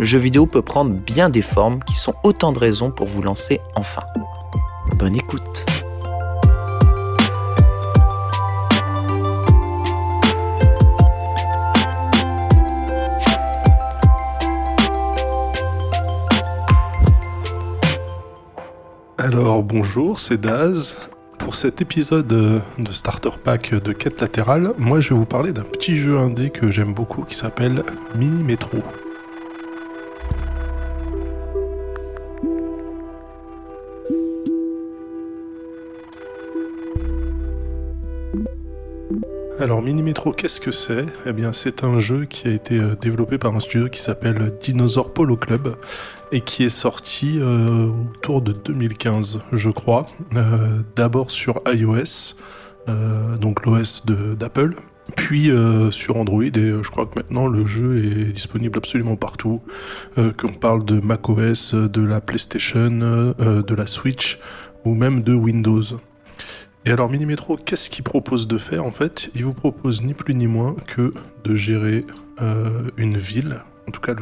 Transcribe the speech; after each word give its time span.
le 0.00 0.06
jeu 0.06 0.18
vidéo 0.18 0.46
peut 0.46 0.62
prendre 0.62 0.92
bien 0.92 1.28
des 1.28 1.42
formes 1.42 1.80
qui 1.84 1.94
sont 1.94 2.14
autant 2.22 2.52
de 2.52 2.58
raisons 2.58 2.90
pour 2.90 3.06
vous 3.06 3.20
lancer 3.20 3.60
enfin. 3.74 4.02
Bonne 4.94 5.14
écoute 5.14 5.66
Alors 19.18 19.62
bonjour, 19.62 20.18
c'est 20.18 20.40
Daz. 20.40 20.96
Pour 21.36 21.54
cet 21.54 21.82
épisode 21.82 22.26
de 22.26 22.62
Starter 22.90 23.30
Pack 23.44 23.74
de 23.74 23.92
quête 23.92 24.22
latérale, 24.22 24.72
moi 24.78 25.00
je 25.00 25.10
vais 25.10 25.20
vous 25.20 25.26
parler 25.26 25.52
d'un 25.52 25.62
petit 25.62 25.96
jeu 25.96 26.16
indé 26.16 26.48
que 26.48 26.70
j'aime 26.70 26.94
beaucoup 26.94 27.22
qui 27.22 27.34
s'appelle 27.34 27.84
Mini 28.14 28.42
Metro. 28.42 28.78
Alors 39.60 39.82
Mini 39.82 40.02
Metro, 40.02 40.32
qu'est-ce 40.32 40.58
que 40.58 40.72
c'est? 40.72 41.04
Eh 41.26 41.34
bien 41.34 41.52
c'est 41.52 41.84
un 41.84 42.00
jeu 42.00 42.24
qui 42.24 42.48
a 42.48 42.50
été 42.50 42.78
euh, 42.78 42.96
développé 42.98 43.36
par 43.36 43.54
un 43.54 43.60
studio 43.60 43.90
qui 43.90 44.00
s'appelle 44.00 44.54
Dinosaur 44.58 45.12
Polo 45.12 45.36
Club 45.36 45.76
et 46.32 46.40
qui 46.40 46.64
est 46.64 46.70
sorti 46.70 47.38
euh, 47.38 47.90
autour 48.14 48.40
de 48.40 48.52
2015 48.52 49.40
je 49.52 49.68
crois. 49.68 50.06
Euh, 50.34 50.80
d'abord 50.96 51.30
sur 51.30 51.60
iOS, 51.66 52.36
donc 53.38 53.66
l'OS 53.66 54.06
d'Apple, 54.06 54.76
puis 55.14 55.50
sur 55.90 56.16
Android 56.16 56.42
et 56.42 56.50
je 56.82 56.90
crois 56.90 57.04
que 57.04 57.16
maintenant 57.16 57.46
le 57.46 57.66
jeu 57.66 58.02
est 58.02 58.32
disponible 58.32 58.78
absolument 58.78 59.16
partout. 59.16 59.60
Qu'on 60.16 60.54
parle 60.54 60.84
de 60.84 60.98
macOS, 60.98 61.74
de 61.74 62.00
la 62.00 62.20
PlayStation, 62.20 62.90
de 62.90 63.74
la 63.74 63.86
Switch 63.86 64.40
ou 64.84 64.94
même 64.94 65.22
de 65.22 65.34
Windows. 65.34 66.00
Et 66.86 66.90
alors 66.90 67.10
Minimetro, 67.10 67.56
qu'est-ce 67.56 67.90
qu'il 67.90 68.04
propose 68.04 68.48
de 68.48 68.56
faire 68.56 68.84
en 68.86 68.90
fait? 68.90 69.30
Il 69.34 69.44
vous 69.44 69.52
propose 69.52 70.02
ni 70.02 70.14
plus 70.14 70.34
ni 70.34 70.46
moins 70.46 70.74
que 70.86 71.12
de 71.44 71.54
gérer 71.54 72.06
euh, 72.40 72.90
une 72.96 73.18
ville, 73.18 73.60
en 73.86 73.90
tout 73.90 74.00
cas 74.00 74.14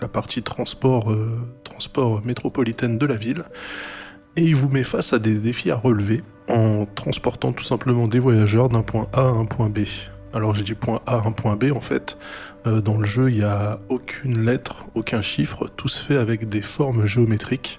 la 0.00 0.08
partie 0.08 0.42
transport, 0.42 1.10
euh, 1.10 1.40
transport 1.64 2.22
métropolitaine 2.26 2.98
de 2.98 3.06
la 3.06 3.16
ville, 3.16 3.44
et 4.36 4.42
il 4.42 4.54
vous 4.54 4.68
met 4.68 4.84
face 4.84 5.14
à 5.14 5.18
des 5.18 5.36
défis 5.36 5.70
à 5.70 5.76
relever 5.76 6.22
en 6.48 6.84
transportant 6.84 7.52
tout 7.52 7.64
simplement 7.64 8.06
des 8.06 8.18
voyageurs 8.18 8.68
d'un 8.68 8.82
point 8.82 9.08
A 9.14 9.22
à 9.22 9.28
un 9.28 9.46
point 9.46 9.70
B. 9.70 9.80
Alors 10.34 10.54
j'ai 10.54 10.64
dit 10.64 10.74
point 10.74 11.00
A 11.06 11.14
à 11.14 11.26
un 11.26 11.32
point 11.32 11.56
B 11.56 11.72
en 11.74 11.80
fait. 11.80 12.18
Euh, 12.66 12.82
dans 12.82 12.98
le 12.98 13.06
jeu, 13.06 13.30
il 13.30 13.38
n'y 13.38 13.44
a 13.44 13.80
aucune 13.88 14.44
lettre, 14.44 14.84
aucun 14.94 15.22
chiffre, 15.22 15.70
tout 15.74 15.88
se 15.88 16.04
fait 16.04 16.18
avec 16.18 16.46
des 16.46 16.60
formes 16.60 17.06
géométriques. 17.06 17.78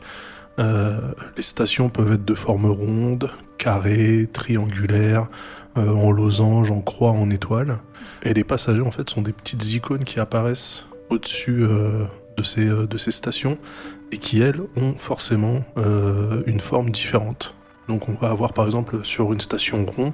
Les 0.59 1.41
stations 1.41 1.89
peuvent 1.89 2.13
être 2.13 2.25
de 2.25 2.33
forme 2.33 2.65
ronde, 2.65 3.29
carré, 3.57 4.27
triangulaire, 4.31 5.29
euh, 5.77 5.93
en 5.93 6.11
losange, 6.11 6.71
en 6.71 6.81
croix, 6.81 7.11
en 7.11 7.29
étoile. 7.29 7.77
Et 8.23 8.33
les 8.33 8.43
passagers 8.43 8.81
en 8.81 8.91
fait 8.91 9.07
sont 9.09 9.21
des 9.21 9.33
petites 9.33 9.73
icônes 9.73 10.03
qui 10.03 10.19
apparaissent 10.19 10.85
au-dessus 11.09 11.63
euh, 11.63 12.05
de, 12.37 12.43
ces, 12.43 12.65
euh, 12.67 12.87
stations 12.97 13.59
et 14.11 14.17
qui 14.17 14.41
elles 14.41 14.61
ont 14.75 14.95
forcément 14.97 15.63
une 16.47 16.59
forme 16.59 16.89
différente. 16.89 17.53
Donc 17.87 18.09
on 18.09 18.13
va 18.13 18.29
avoir 18.29 18.53
par 18.53 18.65
exemple 18.65 19.03
sur 19.03 19.31
une 19.33 19.41
station 19.41 19.85
rond 19.85 20.13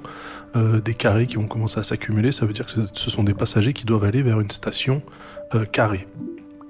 des 0.54 0.94
carrés 0.94 1.28
qui 1.28 1.36
vont 1.36 1.48
commencer 1.48 1.80
à 1.80 1.84
s'accumuler, 1.84 2.34
ça 2.34 2.46
veut 2.46 2.54
dire 2.54 2.66
que 2.66 2.72
ce 2.94 3.10
sont 3.10 3.24
des 3.24 3.34
passagers 3.34 3.72
qui 3.72 3.86
doivent 3.86 4.04
aller 4.04 4.22
vers 4.22 4.42
une 4.42 4.52
station 4.52 5.02
carrée. 5.72 6.08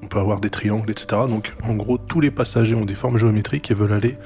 On 0.06 0.08
peut 0.08 0.20
avoir 0.20 0.40
des 0.40 0.52
triangles, 0.52 0.92
etc. 0.92 1.24
Donc 1.28 1.56
en 1.64 1.74
gros 1.74 1.98
tous 1.98 2.22
les 2.22 2.30
passagers 2.30 2.76
ont 2.76 2.86
des 2.86 2.94
formes 2.94 3.18
géométriques 3.18 3.72
et 3.72 3.74
veulent 3.74 3.92
aller 3.92 4.20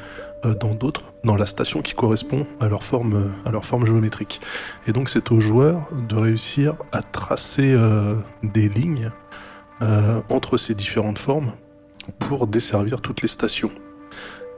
euh, 0.44 0.54
dans 0.54 0.76
d'autres, 0.76 1.14
dans 1.24 1.38
la 1.38 1.46
station 1.46 1.82
qui 1.82 1.94
correspond 1.94 2.46
à 2.60 2.68
leur 2.68 2.84
forme, 2.84 3.32
euh, 3.46 3.86
géométrique. 3.86 4.42
Et 4.88 4.92
donc 4.92 5.08
c'est 5.08 5.32
aux 5.32 5.40
joueurs 5.40 5.88
de 6.10 6.18
réussir 6.18 6.76
à 6.92 7.02
tracer 7.02 7.72
euh, 7.72 8.16
des 8.44 8.68
lignes 8.68 9.12
entre 10.28 10.58
ces 10.58 10.76
différentes 10.76 11.20
formes 11.20 11.54
pour 12.20 12.48
desservir 12.48 13.00
toutes 13.00 13.22
les 13.22 13.30
stations. 13.30 13.72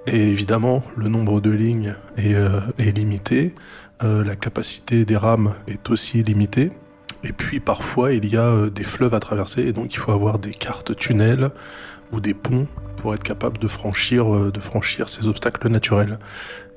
Et 0.07 0.17
évidemment, 0.17 0.81
le 0.97 1.09
nombre 1.09 1.39
de 1.41 1.51
lignes 1.51 1.93
est 2.17 2.97
limité, 2.97 3.53
la 4.01 4.35
capacité 4.35 5.05
des 5.05 5.17
rames 5.17 5.53
est 5.67 5.91
aussi 5.91 6.23
limitée. 6.23 6.71
Et 7.23 7.33
puis 7.33 7.59
parfois 7.59 8.13
il 8.13 8.25
y 8.25 8.37
a 8.37 8.69
des 8.69 8.83
fleuves 8.83 9.13
à 9.13 9.19
traverser 9.19 9.61
et 9.61 9.73
donc 9.73 9.93
il 9.93 9.97
faut 9.97 10.11
avoir 10.11 10.39
des 10.39 10.51
cartes 10.51 10.95
tunnels 10.95 11.51
ou 12.11 12.19
des 12.19 12.33
ponts 12.33 12.67
pour 12.97 13.13
être 13.13 13.23
capable 13.23 13.57
de 13.57 13.67
franchir, 13.67 14.33
euh, 14.33 14.51
de 14.51 14.59
franchir 14.59 15.09
ces 15.09 15.27
obstacles 15.27 15.67
naturels. 15.69 16.19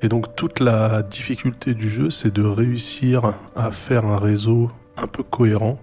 Et 0.01 0.09
donc 0.09 0.35
toute 0.35 0.59
la 0.59 1.03
difficulté 1.03 1.73
du 1.73 1.89
jeu, 1.89 2.09
c'est 2.09 2.33
de 2.33 2.43
réussir 2.43 3.33
à 3.55 3.71
faire 3.71 4.05
un 4.05 4.17
réseau 4.17 4.71
un 4.97 5.07
peu 5.07 5.23
cohérent 5.23 5.79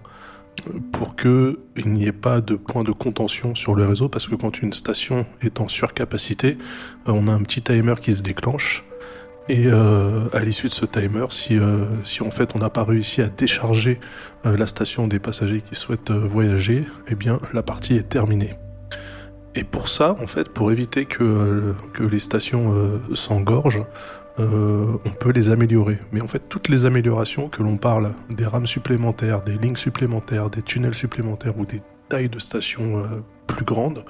euh, 0.67 0.79
pour 0.91 1.15
que 1.15 1.59
il 1.75 1.89
n'y 1.93 2.07
ait 2.07 2.11
pas 2.11 2.41
de 2.41 2.55
point 2.55 2.83
de 2.83 2.91
contention 2.91 3.55
sur 3.55 3.75
le 3.75 3.87
réseau 3.87 4.09
parce 4.09 4.27
que 4.27 4.35
quand 4.35 4.61
une 4.61 4.73
station 4.73 5.25
est 5.41 5.61
en 5.61 5.67
surcapacité, 5.67 6.57
euh, 7.07 7.11
on 7.13 7.27
a 7.27 7.31
un 7.31 7.41
petit 7.41 7.61
timer 7.61 7.95
qui 8.01 8.13
se 8.13 8.21
déclenche 8.21 8.83
et 9.49 9.67
à 9.67 10.39
l'issue 10.39 10.67
de 10.69 10.73
ce 10.73 10.85
timer, 10.85 11.25
si, 11.29 11.57
si 12.03 12.23
en 12.23 12.31
fait 12.31 12.55
on 12.55 12.59
n'a 12.59 12.69
pas 12.69 12.83
réussi 12.83 13.21
à 13.21 13.27
décharger 13.27 13.99
la 14.45 14.67
station 14.67 15.07
des 15.07 15.19
passagers 15.19 15.61
qui 15.61 15.75
souhaitent 15.75 16.11
voyager, 16.11 16.85
eh 17.09 17.15
bien 17.15 17.39
la 17.53 17.61
partie 17.61 17.95
est 17.95 18.07
terminée. 18.07 18.55
Et 19.55 19.63
pour 19.63 19.87
ça, 19.87 20.15
en 20.21 20.27
fait, 20.27 20.49
pour 20.49 20.71
éviter 20.71 21.05
que, 21.05 21.75
que 21.93 22.03
les 22.03 22.19
stations 22.19 22.73
euh, 22.73 22.99
s'engorgent, 23.13 23.85
euh, 24.39 24.97
on 25.05 25.09
peut 25.11 25.31
les 25.31 25.49
améliorer. 25.49 25.99
Mais 26.11 26.21
en 26.21 26.27
fait, 26.27 26.41
toutes 26.49 26.69
les 26.69 26.87
améliorations 26.87 27.49
que 27.49 27.61
l'on 27.61 27.77
parle, 27.77 28.13
des 28.31 28.47
rames 28.47 28.65
supplémentaires, 28.65 29.43
des 29.43 29.57
lignes 29.57 29.75
supplémentaires, 29.75 30.49
des 30.49 30.63
tunnels 30.63 30.95
supplémentaires 30.95 31.57
ou 31.59 31.65
des 31.65 31.81
tailles 32.09 32.29
de 32.29 32.39
stations 32.39 32.97
euh, 32.97 33.21
plus 33.45 33.63
grandes, 33.63 34.03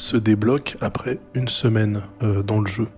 se 0.00 0.16
débloquent 0.16 0.76
après 0.80 1.18
une 1.34 1.48
semaine 1.48 2.02
dans 2.46 2.60
le 2.60 2.66
jeu. 2.66 2.88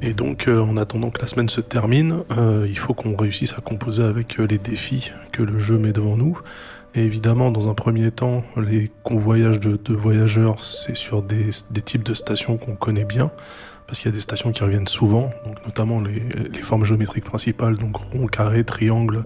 Et 0.00 0.14
donc, 0.14 0.48
en 0.48 0.76
attendant 0.76 1.10
que 1.10 1.20
la 1.20 1.26
semaine 1.26 1.48
se 1.48 1.60
termine, 1.60 2.22
il 2.66 2.78
faut 2.78 2.94
qu'on 2.94 3.16
réussisse 3.16 3.54
à 3.54 3.60
composer 3.60 4.02
avec 4.02 4.38
les 4.38 4.58
défis 4.58 5.12
que 5.32 5.42
le 5.42 5.58
jeu 5.58 5.78
met 5.78 5.92
devant 5.92 6.16
nous. 6.16 6.38
Et 6.94 7.00
évidemment, 7.00 7.50
dans 7.50 7.68
un 7.68 7.74
premier 7.74 8.10
temps, 8.10 8.42
les 8.56 8.90
convoyages 9.02 9.60
de, 9.60 9.94
voyageurs, 9.94 10.64
c'est 10.64 10.96
sur 10.96 11.22
des, 11.22 11.50
types 11.84 12.04
de 12.04 12.14
stations 12.14 12.56
qu'on 12.56 12.74
connaît 12.74 13.04
bien, 13.04 13.30
parce 13.86 14.00
qu'il 14.00 14.10
y 14.10 14.14
a 14.14 14.14
des 14.14 14.22
stations 14.22 14.50
qui 14.52 14.64
reviennent 14.64 14.88
souvent, 14.88 15.30
donc 15.44 15.64
notamment 15.66 16.00
les, 16.00 16.62
formes 16.62 16.84
géométriques 16.84 17.24
principales, 17.24 17.76
donc 17.76 17.96
rond, 17.96 18.26
carré, 18.26 18.64
triangle, 18.64 19.24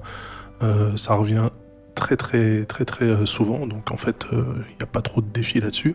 ça 0.96 1.14
revient 1.14 1.50
très 2.00 2.17
très 2.17 2.64
très 2.64 2.85
très 2.85 3.26
souvent, 3.26 3.67
donc 3.67 3.93
en 3.93 3.97
fait 3.97 4.26
il 4.32 4.38
n'y 4.38 4.82
a 4.82 4.87
pas 4.87 5.02
trop 5.02 5.20
de 5.20 5.29
défis 5.29 5.61
là-dessus. 5.61 5.94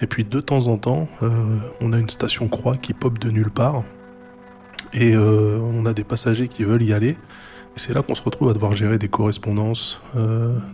Et 0.00 0.06
puis 0.06 0.24
de 0.24 0.40
temps 0.40 0.68
en 0.68 0.78
temps, 0.78 1.08
on 1.80 1.92
a 1.92 1.98
une 1.98 2.10
station 2.10 2.46
croix 2.46 2.76
qui 2.76 2.92
pop 2.92 3.18
de 3.18 3.30
nulle 3.30 3.50
part, 3.50 3.82
et 4.92 5.16
on 5.16 5.84
a 5.86 5.92
des 5.92 6.04
passagers 6.04 6.46
qui 6.46 6.62
veulent 6.62 6.84
y 6.84 6.92
aller. 6.92 7.16
Et 7.76 7.80
c'est 7.80 7.92
là 7.92 8.02
qu'on 8.02 8.14
se 8.14 8.22
retrouve 8.22 8.50
à 8.50 8.52
devoir 8.52 8.74
gérer 8.74 8.98
des 8.98 9.08
correspondances, 9.08 10.00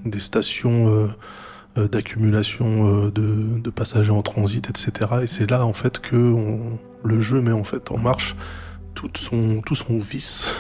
des 0.04 0.20
stations 0.20 1.08
euh, 1.76 1.88
d'accumulation 1.88 3.06
euh, 3.06 3.10
de, 3.10 3.70
passagers 3.70 4.12
en 4.12 4.22
transit, 4.22 4.70
etc. 4.70 5.10
Et 5.22 5.26
c'est 5.26 5.50
là 5.50 5.66
en 5.66 5.72
fait 5.72 5.98
que 5.98 6.36
le 7.02 7.20
jeu 7.20 7.40
met 7.40 7.50
en 7.50 7.64
fait 7.64 7.90
en 7.90 7.98
marche 7.98 8.36
tout 8.94 9.10
son 9.16 9.98
vice 9.98 10.54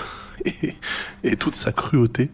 et, 1.22 1.36
toute 1.36 1.54
sa 1.54 1.70
cruauté, 1.70 2.30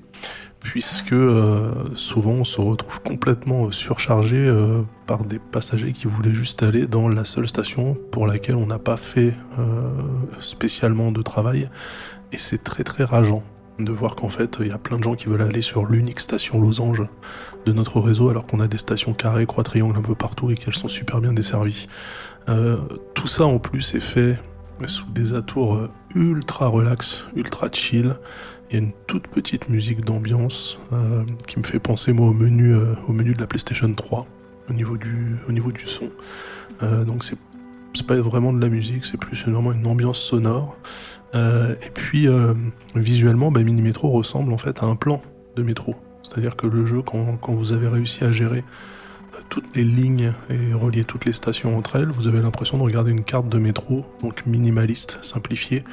puisque 0.61 1.13
euh, 1.13 1.73
souvent 1.97 2.33
on 2.33 2.45
se 2.45 2.61
retrouve 2.61 3.03
complètement 3.03 3.73
surchargé 3.73 4.53
par 5.07 5.25
des 5.25 5.39
passagers 5.39 5.93
qui 5.93 6.07
voulaient 6.07 6.35
juste 6.35 6.63
aller 6.63 6.87
dans 6.87 7.09
la 7.09 7.25
seule 7.25 7.49
station 7.49 7.97
pour 8.13 8.27
laquelle 8.27 8.57
on 8.57 8.67
n'a 8.67 8.79
pas 8.79 8.97
fait 8.97 9.35
spécialement 10.41 11.13
de 11.13 11.23
travail, 11.23 11.69
et 12.33 12.39
c'est 12.39 12.63
très 12.63 12.85
très 12.85 13.05
rageant 13.05 13.43
de 13.85 13.93
voir 13.93 14.15
qu'en 14.15 14.29
fait 14.29 14.59
il 14.61 14.69
y 14.69 14.73
a 14.73 14.79
plein 14.79 14.99
de 14.99 15.05
gens 15.05 15.15
qui 15.15 15.27
veulent 15.27 15.43
aller 15.43 15.63
sur 15.63 15.85
l'unique 15.87 16.21
station 16.21 16.61
losange 16.61 17.03
de 17.67 17.73
notre 17.73 18.01
réseau 18.01 18.29
alors 18.29 18.47
qu'on 18.47 18.61
a 18.61 18.69
des 18.69 18.79
stations 18.79 19.13
carrées, 19.13 19.47
croix, 19.47 19.65
triangle 19.65 19.97
un 19.97 20.03
peu 20.03 20.15
partout 20.15 20.51
et 20.51 20.55
qu'elles 20.55 20.75
sont 20.75 20.89
super 20.89 21.21
bien 21.21 21.33
desservies. 21.33 21.87
Euh, 22.49 22.79
tout 23.15 23.27
ça 23.27 23.45
en 23.45 23.59
plus 23.59 23.95
est 23.95 24.01
fait 24.01 24.39
sous 24.87 25.07
des 25.07 25.35
atours 25.35 25.77
euh, 25.77 25.91
ultra 26.15 26.67
relax, 26.67 27.25
ultra 27.37 27.69
chill. 27.73 28.17
Il 28.71 28.75
y 28.75 28.77
a 28.77 28.83
une 28.83 28.93
toute 29.07 29.27
petite 29.27 29.69
musique 29.69 30.05
d'ambiance 30.05 30.79
euh, 30.93 31.25
qui 31.47 31.59
me 31.59 31.65
fait 31.65 31.81
penser 31.81 32.13
moi 32.13 32.29
au 32.29 32.33
menu, 32.33 32.75
au 33.09 33.13
menu 33.13 33.35
de 33.35 33.41
la 33.41 33.47
PlayStation 33.47 33.93
3 33.93 34.27
au 34.69 34.73
niveau 34.73 34.97
du, 34.97 35.41
son. 35.87 36.09
donc 36.81 37.25
c'est 37.25 38.07
pas 38.07 38.15
vraiment 38.21 38.53
de 38.53 38.61
la 38.61 38.69
musique, 38.69 39.05
c'est 39.05 39.17
plus 39.17 39.45
vraiment 39.45 39.73
une 39.73 39.85
ambiance 39.89 40.21
sonore. 40.21 40.77
et 41.35 41.91
puis 41.93 42.29
visuellement, 42.95 43.51
bah, 43.51 43.65
Mini 43.65 43.83
Metro 43.83 44.11
ressemble 44.11 44.53
en 44.53 44.59
fait 44.59 44.85
à 44.85 44.87
un 44.87 44.95
plan 44.95 45.21
de 45.57 45.65
métro. 45.65 45.97
C'est-à-dire 46.23 46.57
que 46.57 46.67
le 46.67 46.87
jeu, 46.87 47.03
quand, 47.03 47.39
vous 47.49 47.73
avez 47.73 47.89
réussi 47.89 48.25
à 48.25 48.31
gérer 48.31 48.59
euh, 48.59 48.63
toutes 49.49 49.77
les 49.77 49.85
lignes 49.85 50.33
et 50.49 50.73
relier 50.75 51.05
toutes 51.05 51.25
les 51.25 51.33
stations 51.33 51.77
entre 51.77 51.97
elles, 51.97 52.11
vous 52.11 52.29
avez 52.29 52.41
l'impression 52.41 52.79
de 52.79 52.83
regarder 52.83 53.11
une 53.11 53.25
carte 53.25 53.49
de 53.49 53.59
métro, 53.59 54.05
donc 54.23 54.47
minimaliste, 54.47 55.19
simplifiée, 55.23 55.85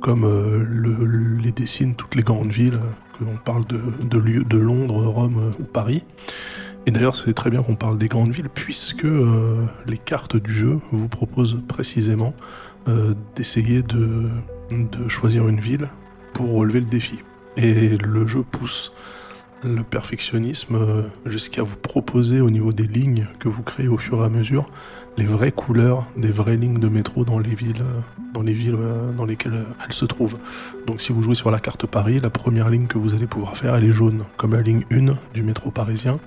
comme 0.00 0.24
euh, 0.24 1.38
les 1.42 1.52
dessinent 1.52 1.94
toutes 1.94 2.14
les 2.14 2.22
grandes 2.22 2.50
villes, 2.50 2.74
euh, 2.74 3.18
que 3.18 3.24
l'on 3.24 3.36
parle 3.36 3.64
de, 3.66 4.58
Londres, 4.58 5.06
Rome 5.06 5.52
ou 5.58 5.64
Paris. 5.64 6.04
Et 6.86 6.90
d'ailleurs, 6.90 7.14
c'est 7.14 7.34
très 7.34 7.50
bien 7.50 7.62
qu'on 7.62 7.76
parle 7.76 7.98
des 7.98 8.08
grandes 8.08 8.34
villes, 8.34 8.48
puisque 8.52 9.06
les 9.86 9.98
cartes 9.98 10.36
du 10.36 10.52
jeu 10.52 10.80
vous 10.90 11.06
proposent 11.06 11.62
précisément 11.68 12.34
d'essayer 13.36 13.82
de, 13.82 14.28
de 14.70 15.08
choisir 15.08 15.46
une 15.46 15.60
ville 15.60 15.88
pour 16.32 16.52
relever 16.52 16.80
le 16.80 16.86
défi. 16.86 17.20
Et 17.56 17.96
le 17.98 18.26
jeu 18.26 18.42
pousse 18.42 18.92
le 19.64 19.82
perfectionnisme 19.82 20.76
euh, 20.76 21.02
jusqu'à 21.26 21.62
vous 21.62 21.76
proposer 21.76 22.40
au 22.40 22.50
niveau 22.50 22.72
des 22.72 22.86
lignes 22.86 23.28
que 23.38 23.48
vous 23.48 23.62
créez 23.62 23.88
au 23.88 23.98
fur 23.98 24.22
et 24.22 24.24
à 24.24 24.28
mesure 24.28 24.68
les 25.16 25.24
vraies 25.24 25.52
couleurs 25.52 26.06
des 26.16 26.30
vraies 26.30 26.56
lignes 26.56 26.80
de 26.80 26.88
métro 26.88 27.24
dans 27.24 27.38
les 27.38 27.54
villes 27.54 27.82
euh, 27.82 28.00
dans 28.34 28.42
les 28.42 28.52
villes 28.52 28.76
euh, 28.78 29.12
dans 29.12 29.24
lesquelles 29.24 29.64
elles 29.84 29.92
se 29.92 30.04
trouvent. 30.04 30.38
Donc 30.86 31.00
si 31.00 31.12
vous 31.12 31.22
jouez 31.22 31.34
sur 31.34 31.50
la 31.50 31.60
carte 31.60 31.86
Paris, 31.86 32.18
la 32.20 32.30
première 32.30 32.70
ligne 32.70 32.86
que 32.86 32.98
vous 32.98 33.14
allez 33.14 33.26
pouvoir 33.26 33.56
faire 33.56 33.74
elle 33.74 33.84
est 33.84 33.92
jaune 33.92 34.24
comme 34.36 34.54
la 34.54 34.62
ligne 34.62 34.84
1 34.90 35.14
du 35.34 35.42
métro 35.42 35.70
parisien 35.70 36.18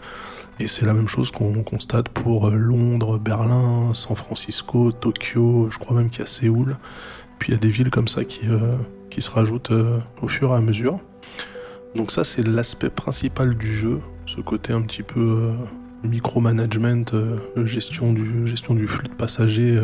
et 0.60 0.68
c'est 0.68 0.86
la 0.86 0.94
même 0.94 1.10
chose 1.10 1.32
qu'on 1.32 1.64
constate 1.64 2.08
pour 2.08 2.50
Londres, 2.50 3.18
Berlin, 3.18 3.94
San 3.94 4.16
Francisco, 4.16 4.94
Tokyo, 4.94 5.68
je 5.70 5.78
crois 5.78 5.98
même 5.98 6.10
qu'il 6.10 6.22
y 6.22 6.24
a 6.24 6.28
Séoul. 6.28 6.78
Puis 7.40 7.52
il 7.52 7.56
y 7.56 7.58
a 7.58 7.60
des 7.60 7.70
villes 7.70 7.90
comme 7.90 8.08
ça 8.08 8.24
qui, 8.24 8.44
qui 9.10 9.22
se 9.22 9.30
rajoutent 9.30 9.74
au 10.22 10.28
fur 10.30 10.52
et 10.52 10.56
à 10.56 10.62
mesure. 10.62 11.02
Donc 11.96 12.12
ça 12.12 12.24
c'est 12.26 12.46
l'aspect 12.46 12.90
principal 12.90 13.56
du 13.56 13.68
jeu, 13.68 14.02
ce 14.26 14.42
côté 14.42 14.74
un 14.74 14.82
petit 14.82 15.02
peu 15.02 15.20
euh, 15.20 15.54
micromanagement, 16.04 17.06
euh, 17.14 17.38
gestion, 17.66 18.12
du, 18.12 18.46
gestion 18.46 18.76
du 18.76 18.86
flux 18.86 19.08
de 19.08 19.14
passagers 19.14 19.80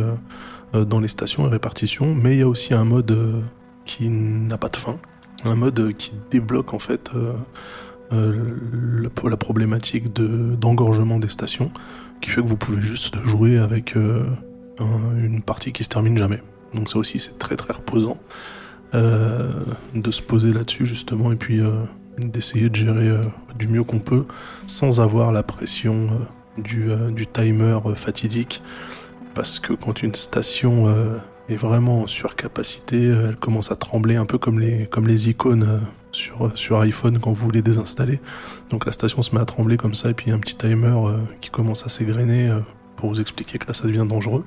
euh, 0.73 0.85
dans 0.85 0.99
les 0.99 1.07
stations 1.07 1.47
et 1.47 1.49
répartition, 1.49 2.13
mais 2.13 2.33
il 2.33 2.39
y 2.39 2.41
a 2.41 2.47
aussi 2.47 2.73
un 2.73 2.83
mode 2.83 3.17
qui 3.85 4.09
n'a 4.09 4.57
pas 4.57 4.67
de 4.67 4.75
fin, 4.75 4.97
un 5.45 5.55
mode 5.55 5.93
qui 5.93 6.13
débloque 6.29 6.73
en 6.73 6.79
fait 6.79 7.11
la, 8.11 9.37
problématique 9.37 10.13
d'engorgement 10.13 11.17
des 11.19 11.29
stations, 11.29 11.71
qui 12.21 12.29
fait 12.29 12.41
que 12.41 12.47
vous 12.47 12.57
pouvez 12.57 12.81
juste 12.81 13.17
jouer 13.25 13.57
avec 13.57 13.95
une 13.95 15.41
partie 15.41 15.73
qui 15.73 15.83
se 15.83 15.89
termine 15.89 16.17
jamais. 16.17 16.41
Donc 16.73 16.89
ça 16.89 16.99
aussi 16.99 17.19
c'est 17.19 17.37
très 17.37 17.57
très 17.57 17.73
reposant. 17.73 18.17
de 18.93 20.11
se 20.11 20.21
poser 20.21 20.53
là-dessus 20.53 20.85
justement 20.85 21.33
et 21.33 21.35
puis 21.35 21.59
d'essayer 22.17 22.69
de 22.69 22.75
gérer 22.75 23.07
euh, 23.07 23.21
du 23.57 23.67
mieux 23.67 23.83
qu'on 23.83 23.99
peut 23.99 24.25
sans 24.67 24.99
avoir 24.99 25.31
la 25.31 25.43
pression 25.43 26.07
euh, 26.11 26.61
du, 26.61 26.91
euh, 26.91 27.11
du, 27.11 27.27
timer 27.27 27.79
fatidique. 27.95 28.61
Parce 29.33 29.59
que 29.59 29.73
quand 29.73 30.03
une 30.03 30.13
station 30.13 30.93
est 31.47 31.55
vraiment 31.55 32.01
en 32.01 32.07
surcapacité, 32.07 33.05
elle 33.05 33.37
commence 33.37 33.71
à 33.71 33.77
trembler 33.77 34.17
un 34.17 34.25
peu 34.25 34.37
comme 34.37 34.59
les, 34.59 34.89
les 35.05 35.29
icônes 35.29 35.79
sur, 36.11 36.81
iPhone 36.81 37.17
quand 37.19 37.31
vous 37.31 37.45
voulez 37.45 37.61
désinstaller. 37.61 38.19
Donc 38.71 38.85
la 38.85 38.91
station 38.91 39.21
se 39.21 39.33
met 39.33 39.39
à 39.39 39.45
trembler 39.45 39.77
comme 39.77 39.95
ça 39.95 40.09
et 40.09 40.13
puis 40.13 40.25
il 40.25 40.29
y 40.31 40.33
a 40.33 40.35
un 40.35 40.39
petit 40.39 40.57
timer 40.57 40.97
qui 41.39 41.49
commence 41.49 41.85
à 41.85 41.89
s'égrener 41.89 42.53
pour 42.97 43.07
vous 43.07 43.21
expliquer 43.21 43.57
que 43.57 43.67
là 43.67 43.73
ça 43.73 43.85
devient 43.87 44.05
dangereux. 44.05 44.43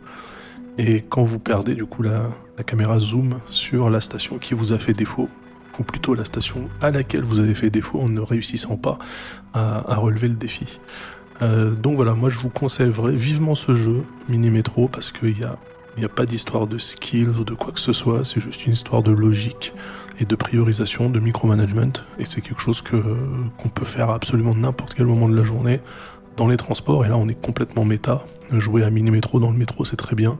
Et 0.77 1.03
quand 1.09 1.23
vous 1.23 1.39
perdez, 1.39 1.75
du 1.75 1.87
coup, 1.87 2.03
la, 2.03 2.31
caméra 2.67 2.99
zoom 2.99 3.41
sur 3.49 3.91
la 3.91 4.01
station 4.01 4.39
qui 4.39 4.55
vous 4.55 4.73
a 4.73 4.79
fait 4.79 4.93
défaut 4.93 5.29
ou 5.79 5.83
plutôt 5.83 6.15
la 6.15 6.25
station 6.25 6.69
à 6.81 6.91
laquelle 6.91 7.23
vous 7.23 7.41
avez 7.41 7.55
fait 7.55 7.71
défaut 7.71 8.01
en 8.01 8.09
ne 8.09 8.21
réussissant 8.21 8.77
pas 8.77 8.99
à, 9.55 9.97
relever 9.97 10.29
le 10.29 10.35
défi. 10.35 10.81
Euh, 11.43 11.73
donc 11.73 11.97
voilà, 11.97 12.15
moi 12.15 12.29
je 12.29 12.41
vous 12.41 12.49
conseille 12.49 12.93
vivement 13.13 13.55
ce 13.55 13.75
jeu, 13.75 14.03
Mini 14.29 14.51
Metro, 14.51 14.89
parce 14.89 15.13
qu'il 15.13 15.35
n'y 15.35 15.45
a, 15.45 15.57
a 16.03 16.09
pas 16.09 16.27
d'histoire 16.27 16.67
de 16.67 16.79
skills 16.79 17.29
ou 17.41 17.45
de 17.45 17.55
quoi 17.55 17.73
que 17.73 17.81
ce 17.81 17.93
soit, 17.93 18.25
c'est 18.25 18.41
juste 18.41 18.67
une 18.67 18.73
histoire 18.73 19.03
de 19.03 19.13
logique 19.13 19.73
et 20.21 20.25
de 20.25 20.37
priorisation, 20.37 21.11
de 21.11 21.19
micromanagement, 21.19 21.93
et 22.19 22.25
c'est 22.25 22.41
quelque 22.41 22.61
chose 22.61 22.83
que 22.83 22.97
qu'on 23.59 23.69
peut 23.69 23.85
faire 23.85 24.11
à 24.11 24.15
absolument 24.15 24.55
n'importe 24.55 24.95
quel 24.95 25.07
moment 25.07 25.29
de 25.29 25.37
la 25.37 25.43
journée 25.43 25.81
dans 26.37 26.49
les 26.49 26.57
transports, 26.57 27.05
et 27.05 27.09
là 27.09 27.17
on 27.17 27.29
est 27.29 27.41
complètement 27.41 27.85
méta. 27.85 28.25
Jouer 28.51 28.85
à 28.85 28.91
Mini 28.91 29.11
Metro 29.11 29.41
dans 29.41 29.51
le 29.51 29.57
métro 29.57 29.85
c'est 29.85 29.97
très 29.97 30.15
bien, 30.15 30.39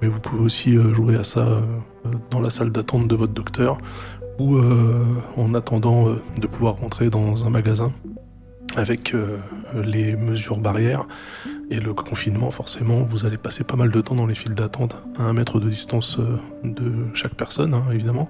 mais 0.00 0.08
vous 0.08 0.20
pouvez 0.20 0.42
aussi 0.42 0.76
euh, 0.76 0.94
jouer 0.94 1.16
à 1.16 1.24
ça 1.24 1.40
euh, 1.40 1.60
dans 2.30 2.40
la 2.40 2.50
salle 2.50 2.70
d'attente 2.70 3.08
de 3.08 3.14
votre 3.14 3.32
docteur, 3.32 3.78
ou 4.40 4.56
euh, 4.56 5.04
en 5.36 5.54
attendant 5.54 6.08
euh, 6.08 6.22
de 6.40 6.46
pouvoir 6.46 6.76
rentrer 6.76 7.10
dans 7.10 7.46
un 7.46 7.50
magasin 7.50 7.92
avec 8.74 9.14
euh, 9.14 9.36
les 9.84 10.16
mesures 10.16 10.58
barrières 10.58 11.06
et 11.70 11.78
le 11.78 11.92
confinement, 11.92 12.50
forcément, 12.50 13.02
vous 13.02 13.26
allez 13.26 13.36
passer 13.36 13.64
pas 13.64 13.76
mal 13.76 13.90
de 13.90 14.00
temps 14.00 14.14
dans 14.14 14.26
les 14.26 14.34
files 14.34 14.54
d'attente 14.54 14.96
à 15.18 15.24
un 15.24 15.32
mètre 15.32 15.60
de 15.60 15.68
distance 15.68 16.18
de 16.64 16.92
chaque 17.14 17.34
personne, 17.34 17.74
hein, 17.74 17.84
évidemment. 17.92 18.28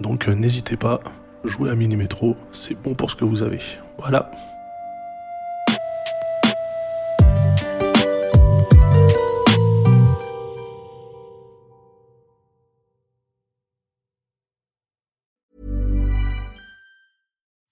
Donc 0.00 0.28
n'hésitez 0.28 0.76
pas, 0.76 1.00
jouez 1.44 1.70
à 1.70 1.74
Mini 1.74 1.96
Métro, 1.96 2.36
c'est 2.52 2.80
bon 2.80 2.94
pour 2.94 3.10
ce 3.10 3.16
que 3.16 3.24
vous 3.24 3.42
avez. 3.42 3.58
Voilà. 3.98 4.30